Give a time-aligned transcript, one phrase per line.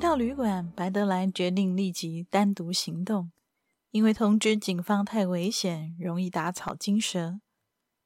[0.00, 3.30] 到旅馆，白德莱决定立即单独行动，
[3.90, 7.40] 因为通知警方太危险，容易打草惊蛇。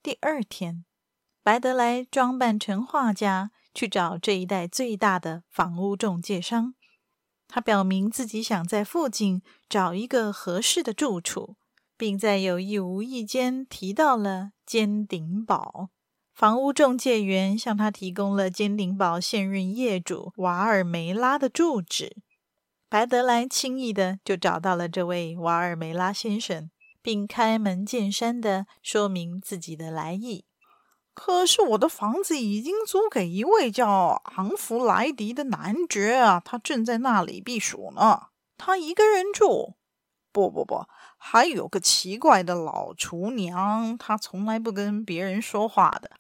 [0.03, 0.85] 第二天，
[1.45, 6.75] 白德莱装扮成画家，去找这一带最大的房屋中介商。
[7.47, 11.57] 他表明自己想在附近找一个合适的住处，
[11.97, 15.91] 并在有意无意间提到了尖顶堡。
[16.35, 22.17] 房屋中介员向他提供了尖顶堡现任业主瓦尔梅拉的住址，
[22.89, 30.45] 白德莱轻易的就找到了这位瓦尔梅拉先生，并开门见山的说明自己的来意。
[31.15, 38.23] 可是我的房子已经租给一位叫昂弗莱迪的男爵啊，他正在那里避暑呢。
[38.59, 39.77] 他一个人住。
[40.33, 40.85] 不不不，
[41.17, 46.11] 还有个奇怪的老厨娘，她从来不跟别人说话的。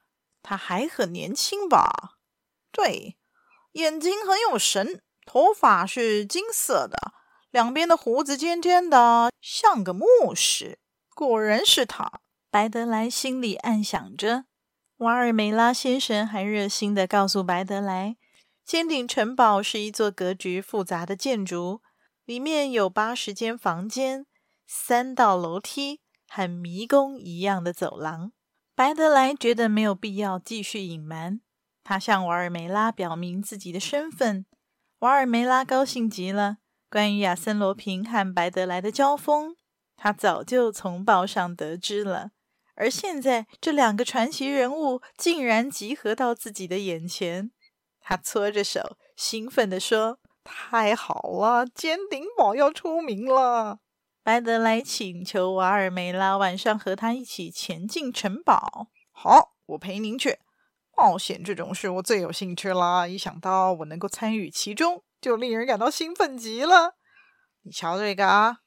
[0.44, 2.18] 他还很年轻吧？
[2.70, 3.16] 对，
[3.72, 7.14] 眼睛很有神，头发是金色的，
[7.50, 10.78] 两边的胡子尖尖的，像个牧师。
[11.14, 12.20] 果然是他。
[12.50, 14.44] 白德莱心里暗想着。
[14.98, 18.16] 瓦尔梅拉先生还热心地告诉白德莱，
[18.64, 21.80] 尖顶城堡是一座格局复杂的建筑，
[22.24, 24.26] 里面有八十间房间，
[24.66, 28.32] 三道楼梯，和迷宫一样的走廊。
[28.76, 31.40] 白德莱觉得没有必要继续隐瞒，
[31.84, 34.46] 他向瓦尔梅拉表明自己的身份。
[34.98, 36.56] 瓦尔梅拉高兴极了。
[36.90, 39.54] 关于亚森·罗平和白德莱的交锋，
[39.96, 42.32] 他早就从报上得知了。
[42.74, 47.52] 而现在，这两个传奇人物竟然集合到自己的眼前，
[48.00, 53.78] 他搓着手，兴奋地说：“太好了，尖顶堡要出名了！”
[54.24, 58.88] 白德莱请求瓦尔梅拉晚上和他一起前进城堡。
[59.12, 60.38] 好，我陪您去。
[60.96, 66.94] 冒险这种事我最有兴趣啦，一想到我能够参与其中，就令人感到兴奋极了。
[67.64, 68.60] 你瞧这个啊，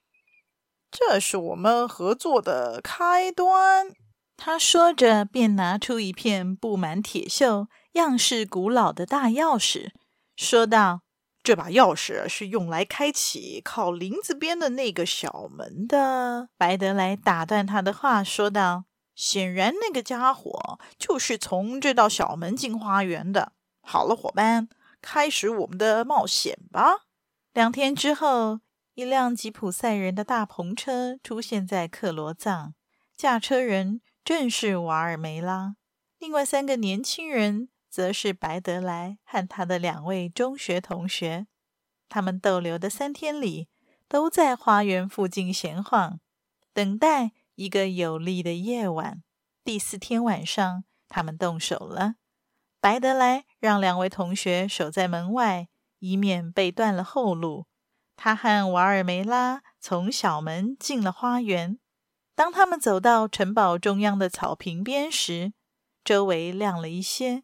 [0.92, 3.88] 这是我们合作的开端。
[4.36, 9.90] 他说着，便拿出一片布满铁锈、样式古老的大钥匙，
[10.36, 11.02] 说道。
[11.44, 16.50] 这把钥匙是用来开启靠林子边的那个小门的。
[16.58, 18.84] 白德莱打断他的话，说道
[19.16, 23.54] ：“显然，那个家伙就是从这道小门进花园的。
[23.82, 24.68] 好了，伙伴，
[25.02, 27.06] 开始我们的冒险吧。”
[27.54, 28.60] 两天之后，
[28.96, 32.74] 一辆吉普赛人的大篷车出现在克罗藏，
[33.16, 35.76] 驾车人正是瓦尔梅拉，
[36.20, 37.70] 另外三个年轻人。
[37.90, 41.48] 则是白德莱和他的两位中学同学，
[42.10, 43.70] 他们逗留的三天里，
[44.08, 46.20] 都在花园附近闲晃，
[46.74, 49.24] 等待一个有利的夜晚。
[49.64, 52.16] 第四天晚上，他们动手了。
[52.80, 55.68] 白德莱让两位同学守在门外，
[56.00, 57.66] 以免被断了后路。
[58.16, 61.80] 他和瓦尔梅拉从小门进了花园。
[62.36, 65.54] 当他们走到城堡中央的草坪边时，
[66.04, 67.44] 周围亮了一些。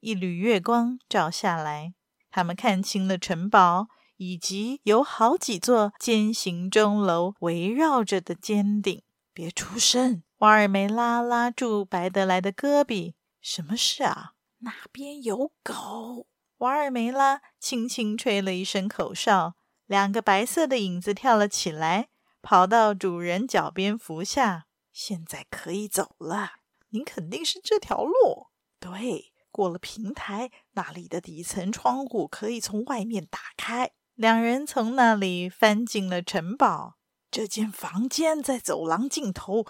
[0.00, 1.94] 一缕月光照下来，
[2.30, 9.02] 他们看清了城堡，以及有好几座尖形钟楼围绕着的尖顶。
[9.32, 10.22] 别出声！
[10.38, 13.14] 瓦尔梅拉拉住白德莱的胳膊。
[13.40, 14.34] 什么事啊？
[14.58, 16.26] 那边有狗！
[16.58, 19.54] 瓦尔梅拉轻轻吹了一声口哨，
[19.86, 22.08] 两个白色的影子跳了起来，
[22.42, 24.66] 跑到主人脚边伏下。
[24.92, 26.54] 现在可以走了。
[26.90, 28.48] 您肯定是这条路。
[28.80, 29.32] 对。
[29.58, 33.90] 过了平台，那里的底层窗户可以从外面打开。
[34.14, 36.94] 两人从那里翻进了城堡。
[37.28, 39.66] 这间房间在走廊尽头，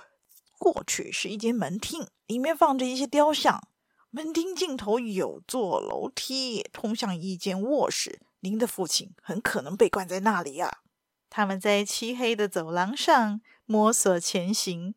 [0.58, 3.66] 过去是一间门厅，里面放着一些雕像。
[4.10, 8.20] 门厅尽头有座楼梯，通向一间卧室。
[8.40, 10.80] 您的父亲很可能被关在那里啊。
[11.30, 14.94] 他们在漆黑的走廊上摸索前行，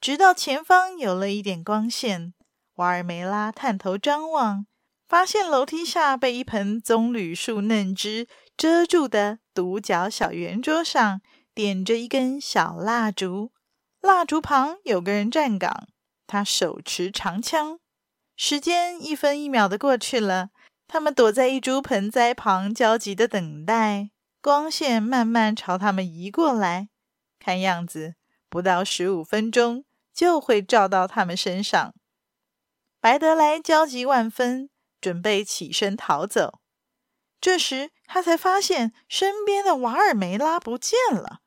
[0.00, 2.32] 直到前方有了一点光线。
[2.80, 4.66] 瓦尔梅拉探头张望，
[5.06, 11.20] 发现楼梯下被一盆棕榈树嫩枝遮住的独角小圆桌上，
[11.54, 13.52] 点着一根小蜡烛。
[14.00, 15.88] 蜡烛旁有个人站岗，
[16.26, 17.78] 他手持长枪。
[18.34, 20.48] 时间一分一秒的过去了，
[20.88, 24.08] 他们躲在一株盆栽旁，焦急地等待。
[24.40, 26.88] 光线慢慢朝他们移过来，
[27.38, 28.14] 看样子
[28.48, 29.84] 不到十五分钟
[30.14, 31.92] 就会照到他们身上。
[33.00, 34.68] 白德莱焦急万分，
[35.00, 36.60] 准备起身逃走。
[37.40, 41.40] 这时，他才发现身边的瓦尔梅拉不见了。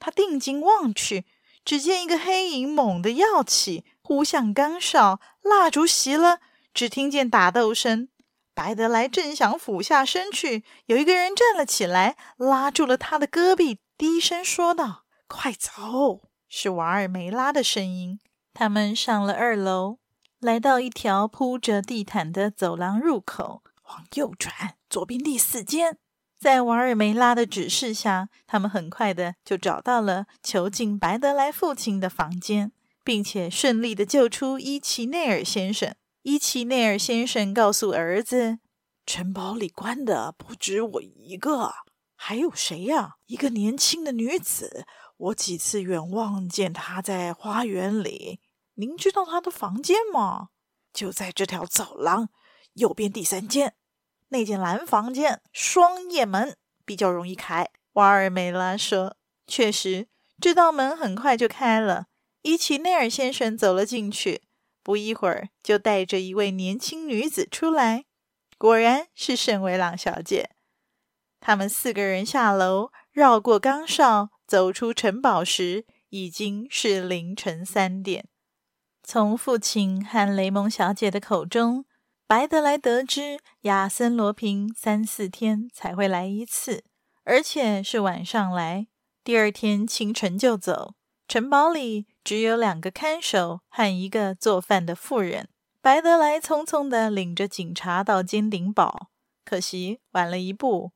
[0.00, 1.26] 他定睛望去，
[1.64, 6.40] 只见一个黑影猛地跃起，扑向岗哨，蜡烛熄了，
[6.74, 8.08] 只听见打斗声。
[8.52, 18.18] 白德莱正想俯下身去，有一个人站了起来，拉住了他的胳臂，低声说道：“快走！”是瓦尔梅拉的声音。
[18.52, 19.99] 他们上了二楼，
[20.40, 25.98] 来到一条铺着地毯的走廊入口，往右转，左边第四间。
[26.38, 32.72] 在瓦尔梅拉的指示下，他们很快的就找到了囚禁白德莱父亲的房间，
[33.04, 35.94] 并且顺利的救出伊奇内尔先生。
[36.22, 38.60] 伊奇内尔先生告诉儿子
[39.04, 41.74] ：“城堡里关的不止我一个，
[42.16, 43.16] 还有谁呀？
[43.26, 44.86] 一个年轻的女子。
[45.18, 48.40] 我几次远望见她在花园里。
[48.80, 50.48] 您知道他的房间吗？
[50.90, 52.30] 就在这条走廊
[52.72, 53.74] 右边第三间，
[54.28, 56.56] 那间蓝房间，双叶门
[56.86, 60.08] 比较容易开。”瓦尔梅拉说：“确实，
[60.40, 62.06] 这道门很快就开了。
[62.40, 64.44] 伊奇内尔先生走了进去。”
[64.82, 68.06] 不一会儿，就带着一位年轻女子出来，
[68.56, 70.52] 果然是圣维朗小姐。
[71.38, 78.29] 他们四个人下楼，绕过岗哨，走出城堡时，已经是凌晨三点。
[79.02, 81.84] 从父亲和雷蒙小姐的口中，
[82.26, 86.84] 白德莱得知亚森罗平三四天才会来一次，
[87.24, 88.86] 而且是晚上来，
[89.24, 90.94] 第二天清晨就走。
[91.26, 95.48] 城堡里只有两个看守和一个做饭的妇人。
[95.82, 99.08] 白德莱匆匆地领着警察到尖顶堡，
[99.44, 100.92] 可惜晚了一步，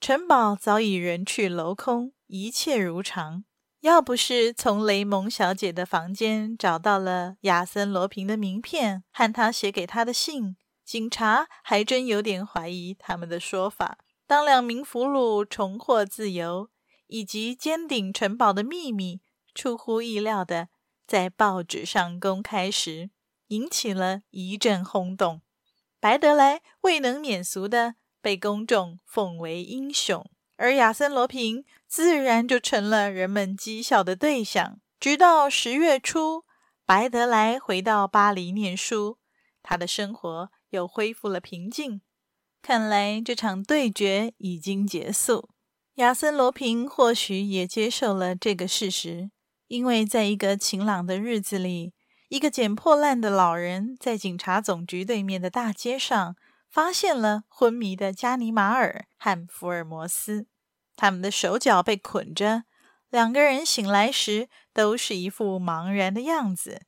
[0.00, 3.44] 城堡早已人去楼空，一切如常。
[3.82, 13.98] 要不是从雷蒙小姐的房间找到了亚森罗平的名片和他写给他的信，警察还真有点怀疑他们的说法。
[14.24, 16.70] 当两名俘虏重获自由，
[17.08, 19.20] 以及尖顶城堡的秘密。
[19.52, 20.68] 出乎意料的，
[21.04, 23.10] 在报纸上公开时，
[23.48, 25.42] 引起了一阵轰动。
[25.98, 30.30] 白德莱未能免俗的被公众奉为英雄，
[30.62, 34.78] 而亚森·罗平自然就成了人们讥笑的对象。
[35.00, 36.44] 直到十月初，
[36.86, 39.18] 白德莱回到巴黎念书，
[39.60, 42.00] 他的生活又恢复了平静。
[42.62, 45.48] 看来这场对决已经结束。
[45.94, 49.32] 亚森·罗平或许也接受了这个事实。
[49.66, 51.92] 因为在一个晴朗的日子里，
[52.28, 56.36] 一个捡破烂的老人在警察总局对面的大街上
[56.70, 60.46] 发现了昏迷的加尼玛尔和福尔摩斯，
[60.96, 62.64] 他们的手脚被捆着，
[63.10, 66.82] 两个人醒来时都是一副茫然的样子，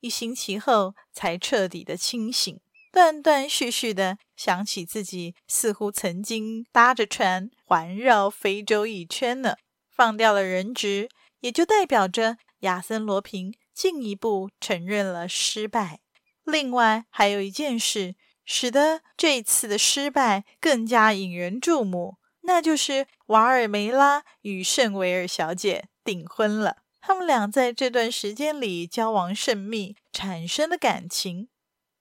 [0.00, 2.60] 一星期后才彻底的清醒，
[2.92, 9.56] 断断续续的想起自己似乎曾经搭着船环绕非洲一圈呢，
[9.88, 11.08] 放掉了人质。
[11.40, 16.00] 也就代表着亚森·罗平进一步承认了失败。
[16.44, 18.14] 另外，还有一件事
[18.44, 26.78] 使得这次的失败更加引人注目，那就是瓦尔梅拉与圣维尔小姐订婚了。
[27.00, 31.48] 他们俩在这段时间里交往甚密，产生了感情。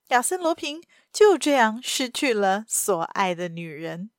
[0.10, 0.81] 亚森·罗平
[1.13, 4.10] 就这样失去了所爱的女人。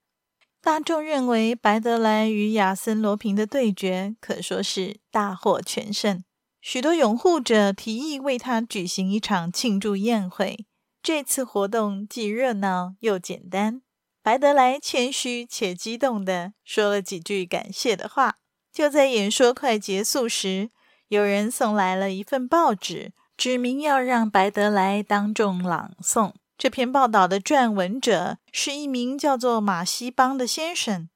[0.63, 6.23] 大众认为白德莱与亚森·罗平的对决可说是大获全胜，
[6.61, 10.67] 许多拥护者提议为他举行一场庆祝宴会。
[11.03, 13.83] 这次活动既热闹又简单。
[14.23, 18.37] 白德莱谦虚且激动地说了几句感谢的话。
[18.73, 20.71] 就在演说快结束时，
[21.09, 26.35] 有人送来了一份报纸，指明要让白德莱当众朗诵。
[26.57, 31.09] 这篇报道的撰文者是一名叫做马西邦的先生，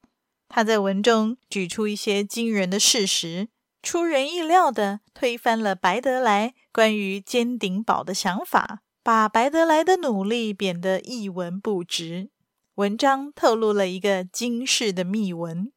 [0.49, 3.49] 他在文中举出一些惊人的事实，
[3.82, 12.30] 出人意料地推翻了白德莱关于尖顶堡的想法，把白德莱的努力贬得一文不值。
[12.76, 15.73] 文章透露了一个惊世的秘闻：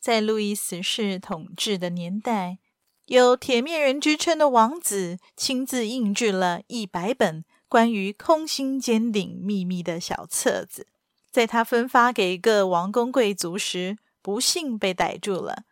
[0.00, 2.58] 在路易十四统治的年代，
[3.04, 7.44] 有铁面人之称的王子亲自印制了一百本。
[7.68, 10.88] 关于空心尖顶秘密的小册子，
[11.30, 15.62] 在他分发给各王公贵族时，不幸被逮住了。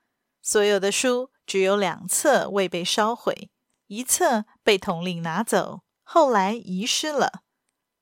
[0.41, 3.51] 所有的书只有两册未被烧毁，
[3.89, 7.43] 一册被统领拿走，后来遗失了。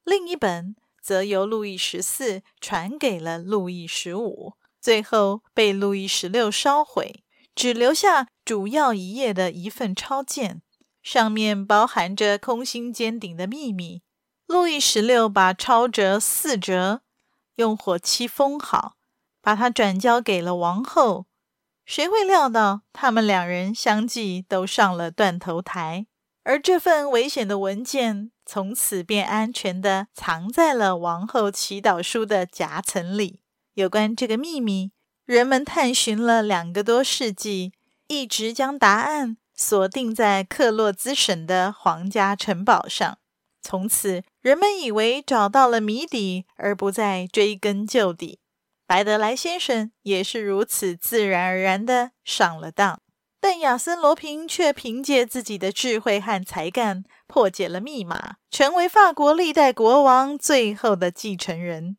[0.05, 0.77] 另一本
[1.09, 7.25] 则由路易十四传给了路易十五，最后被路易十六烧毁，
[7.55, 10.61] 只留下主要一页的一份抄件，
[11.03, 14.03] 上面包含着空心尖顶的秘密。
[14.47, 17.00] 路易十六把抄折四折，
[17.55, 18.97] 用火漆封好，
[19.41, 21.25] 把它转交给了王后。
[21.87, 26.07] 谁会料到，他们两人相继都上了断头台，
[26.49, 33.43] 而这份危险的文件从此便安全地藏在了王后祈祷书的夹层里。
[33.75, 34.93] 有关这个秘密，
[35.26, 37.75] 人们探寻了两个多世纪，
[38.07, 43.19] 一直将答案锁定在克洛兹省的皇家城堡上。
[43.61, 48.40] 从此，人们以为找到了谜底，而不再追根究底。
[48.87, 53.02] 白德莱先生也是如此自然而然地上了当。
[53.40, 61.97] 但亚森·罗平却凭借自己的智慧和才干，破解了密码，成为法国历代国王最后的继承人。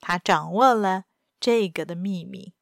[0.00, 1.04] 他掌握了
[1.40, 2.54] 这个的秘密。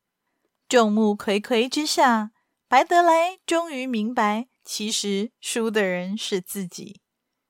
[0.66, 2.30] 众目睽睽之下，
[2.66, 7.02] 白德莱终于明白，其实输的人是自己。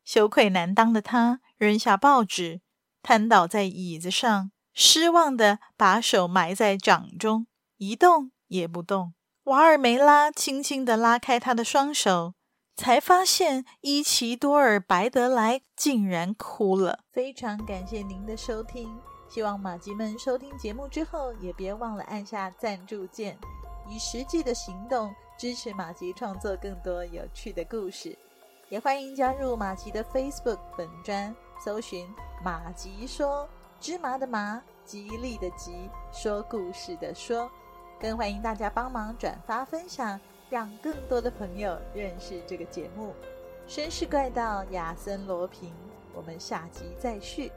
[0.05, 2.61] 羞愧难当的他扔下报纸，
[3.01, 9.15] 瘫倒在椅子上，失望地把手埋在掌中，一动也不动。
[9.45, 12.33] 瓦尔梅拉轻轻地拉开他的双手，
[12.77, 17.01] 才发现伊奇多尔·白德莱竟然哭了。
[17.13, 18.99] 非常感谢您的收听，
[19.29, 23.39] 希望马吉们收听节目之后也别忘了按下赞助键，
[23.87, 28.17] 以实际的行动支持马吉创作更多有趣的故事。
[28.71, 32.09] 也欢迎加入马吉的 Facebook 本专，搜寻
[32.43, 33.47] “马吉说
[33.79, 37.51] 芝麻的麻，吉利的吉，说故事的说”。
[38.05, 40.21] 更欢迎大家帮忙转发分享，
[40.51, 43.15] 让更多的朋友认识这个节目。
[43.67, 45.73] 绅士怪盗亚森罗平，
[46.13, 47.51] 我们下集再续。